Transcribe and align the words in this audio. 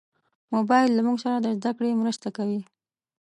موبایل 0.53 0.89
له 0.95 1.01
موږ 1.07 1.17
سره 1.23 1.37
د 1.39 1.47
زدهکړې 1.57 1.99
مرسته 2.01 2.27
کوي. 2.37 2.61